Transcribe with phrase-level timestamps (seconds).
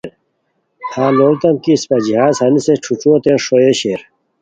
[0.89, 4.01] پھار لوڑیتام کی اِسپہ جہاز ہنیسے ݯھوݯھوئیوتین ݰوئے شیر